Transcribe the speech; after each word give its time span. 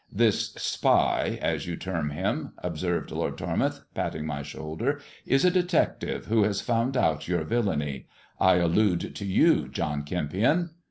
"This 0.25 0.53
spy, 0.53 1.37
as 1.43 1.67
you 1.67 1.75
term 1.75 2.09
him," 2.09 2.53
observed 2.57 3.11
Lord 3.11 3.37
Tormouth, 3.37 3.81
patting 3.93 4.25
my 4.25 4.41
shoulder, 4.41 4.99
"is 5.27 5.45
a 5.45 5.51
detective 5.51 6.25
who 6.25 6.41
has 6.41 6.59
found 6.59 6.97
out 6.97 7.27
your 7.27 7.43
villainy. 7.43 8.07
I 8.39 8.55
allude 8.55 9.13
to 9.15 9.25
you, 9.27 9.67
John 9.67 10.01
Kempion." 10.03 10.71